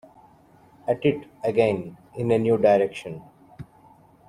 At 0.87 1.05
it 1.05 1.27
again, 1.43 1.95
in 2.15 2.31
a 2.31 2.39
new 2.39 2.57
direction! 2.57 3.21